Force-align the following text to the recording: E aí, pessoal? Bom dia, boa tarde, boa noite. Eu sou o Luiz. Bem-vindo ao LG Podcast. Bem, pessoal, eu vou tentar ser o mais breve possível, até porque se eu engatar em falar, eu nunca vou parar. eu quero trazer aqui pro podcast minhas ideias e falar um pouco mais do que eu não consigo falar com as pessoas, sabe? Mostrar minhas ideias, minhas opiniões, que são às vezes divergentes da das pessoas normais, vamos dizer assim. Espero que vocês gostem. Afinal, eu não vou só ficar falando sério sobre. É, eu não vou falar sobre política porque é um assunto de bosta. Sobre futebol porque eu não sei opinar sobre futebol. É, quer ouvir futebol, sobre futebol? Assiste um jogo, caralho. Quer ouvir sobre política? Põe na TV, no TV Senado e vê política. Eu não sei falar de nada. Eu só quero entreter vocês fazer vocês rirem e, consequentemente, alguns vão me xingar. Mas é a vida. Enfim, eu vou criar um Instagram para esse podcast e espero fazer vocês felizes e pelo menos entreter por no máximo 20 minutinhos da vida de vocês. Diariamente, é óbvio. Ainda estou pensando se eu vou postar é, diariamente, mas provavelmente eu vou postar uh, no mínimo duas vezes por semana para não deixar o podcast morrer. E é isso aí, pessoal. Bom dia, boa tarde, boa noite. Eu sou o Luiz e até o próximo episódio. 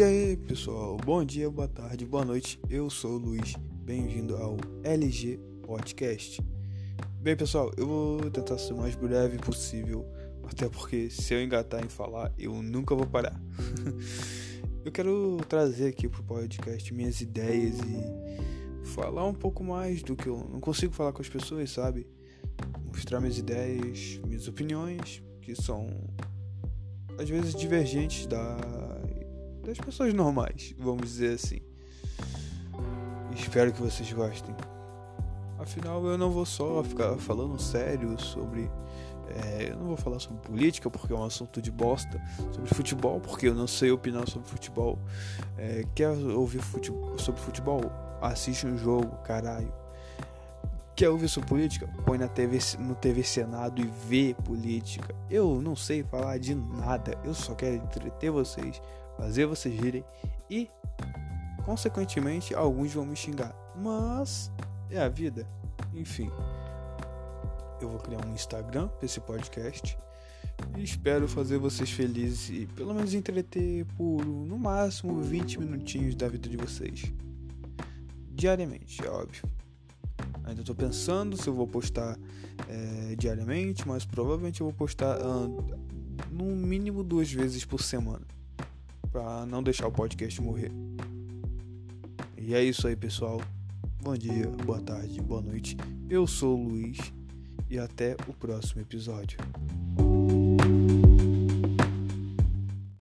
E 0.00 0.02
aí, 0.02 0.34
pessoal? 0.34 0.96
Bom 0.96 1.22
dia, 1.22 1.50
boa 1.50 1.68
tarde, 1.68 2.06
boa 2.06 2.24
noite. 2.24 2.58
Eu 2.70 2.88
sou 2.88 3.16
o 3.16 3.18
Luiz. 3.18 3.54
Bem-vindo 3.84 4.34
ao 4.34 4.56
LG 4.82 5.38
Podcast. 5.62 6.42
Bem, 7.20 7.36
pessoal, 7.36 7.70
eu 7.76 7.86
vou 7.86 8.30
tentar 8.30 8.56
ser 8.56 8.72
o 8.72 8.78
mais 8.78 8.94
breve 8.94 9.36
possível, 9.36 10.10
até 10.44 10.70
porque 10.70 11.10
se 11.10 11.34
eu 11.34 11.42
engatar 11.42 11.84
em 11.84 11.88
falar, 11.90 12.32
eu 12.38 12.62
nunca 12.62 12.94
vou 12.94 13.06
parar. 13.06 13.38
eu 14.86 14.90
quero 14.90 15.36
trazer 15.46 15.88
aqui 15.88 16.08
pro 16.08 16.24
podcast 16.24 16.94
minhas 16.94 17.20
ideias 17.20 17.76
e 17.80 18.86
falar 18.86 19.26
um 19.26 19.34
pouco 19.34 19.62
mais 19.62 20.02
do 20.02 20.16
que 20.16 20.28
eu 20.28 20.48
não 20.50 20.60
consigo 20.60 20.94
falar 20.94 21.12
com 21.12 21.20
as 21.20 21.28
pessoas, 21.28 21.70
sabe? 21.72 22.06
Mostrar 22.86 23.20
minhas 23.20 23.36
ideias, 23.36 24.18
minhas 24.26 24.48
opiniões, 24.48 25.22
que 25.42 25.54
são 25.54 25.90
às 27.18 27.28
vezes 27.28 27.54
divergentes 27.54 28.24
da 28.26 28.79
das 29.62 29.78
pessoas 29.78 30.12
normais, 30.14 30.74
vamos 30.78 31.08
dizer 31.08 31.34
assim. 31.34 31.60
Espero 33.34 33.72
que 33.72 33.80
vocês 33.80 34.12
gostem. 34.12 34.54
Afinal, 35.58 36.04
eu 36.06 36.16
não 36.16 36.30
vou 36.30 36.46
só 36.46 36.82
ficar 36.82 37.16
falando 37.18 37.60
sério 37.60 38.18
sobre. 38.18 38.70
É, 39.28 39.70
eu 39.70 39.76
não 39.76 39.86
vou 39.86 39.96
falar 39.96 40.18
sobre 40.18 40.40
política 40.40 40.90
porque 40.90 41.12
é 41.12 41.16
um 41.16 41.24
assunto 41.24 41.60
de 41.60 41.70
bosta. 41.70 42.20
Sobre 42.52 42.74
futebol 42.74 43.20
porque 43.20 43.48
eu 43.48 43.54
não 43.54 43.66
sei 43.66 43.90
opinar 43.90 44.28
sobre 44.28 44.48
futebol. 44.48 44.98
É, 45.58 45.84
quer 45.94 46.08
ouvir 46.08 46.60
futebol, 46.60 47.18
sobre 47.18 47.40
futebol? 47.40 47.80
Assiste 48.20 48.66
um 48.66 48.76
jogo, 48.76 49.16
caralho. 49.18 49.72
Quer 50.96 51.08
ouvir 51.08 51.28
sobre 51.28 51.48
política? 51.48 51.88
Põe 52.04 52.18
na 52.18 52.28
TV, 52.28 52.58
no 52.78 52.94
TV 52.94 53.22
Senado 53.22 53.80
e 53.80 53.90
vê 54.08 54.34
política. 54.44 55.14
Eu 55.30 55.60
não 55.62 55.76
sei 55.76 56.02
falar 56.02 56.38
de 56.38 56.54
nada. 56.54 57.16
Eu 57.24 57.32
só 57.32 57.54
quero 57.54 57.76
entreter 57.76 58.30
vocês 58.30 58.82
fazer 59.20 59.44
vocês 59.44 59.78
rirem 59.78 60.02
e, 60.48 60.66
consequentemente, 61.66 62.54
alguns 62.54 62.94
vão 62.94 63.04
me 63.04 63.14
xingar. 63.14 63.54
Mas 63.76 64.50
é 64.88 64.98
a 64.98 65.08
vida. 65.08 65.46
Enfim, 65.94 66.30
eu 67.82 67.90
vou 67.90 67.98
criar 67.98 68.24
um 68.24 68.32
Instagram 68.32 68.88
para 68.88 69.04
esse 69.04 69.20
podcast 69.20 69.98
e 70.76 70.82
espero 70.82 71.28
fazer 71.28 71.58
vocês 71.58 71.90
felizes 71.90 72.48
e 72.48 72.66
pelo 72.66 72.94
menos 72.94 73.12
entreter 73.12 73.84
por 73.96 74.24
no 74.24 74.58
máximo 74.58 75.20
20 75.20 75.60
minutinhos 75.60 76.14
da 76.14 76.26
vida 76.26 76.48
de 76.48 76.56
vocês. 76.56 77.12
Diariamente, 78.30 79.04
é 79.04 79.10
óbvio. 79.10 79.42
Ainda 80.44 80.62
estou 80.62 80.74
pensando 80.74 81.36
se 81.36 81.46
eu 81.46 81.52
vou 81.52 81.66
postar 81.66 82.18
é, 82.68 83.14
diariamente, 83.16 83.86
mas 83.86 84.06
provavelmente 84.06 84.62
eu 84.62 84.66
vou 84.66 84.74
postar 84.74 85.20
uh, 85.20 85.78
no 86.30 86.56
mínimo 86.56 87.04
duas 87.04 87.30
vezes 87.30 87.66
por 87.66 87.82
semana 87.82 88.26
para 89.10 89.44
não 89.46 89.62
deixar 89.62 89.86
o 89.86 89.92
podcast 89.92 90.40
morrer. 90.40 90.70
E 92.36 92.54
é 92.54 92.62
isso 92.62 92.86
aí, 92.86 92.96
pessoal. 92.96 93.40
Bom 94.02 94.16
dia, 94.16 94.48
boa 94.64 94.80
tarde, 94.80 95.20
boa 95.20 95.42
noite. 95.42 95.76
Eu 96.08 96.26
sou 96.26 96.58
o 96.58 96.68
Luiz 96.68 97.12
e 97.68 97.78
até 97.78 98.16
o 98.26 98.32
próximo 98.32 98.80
episódio. 98.80 99.38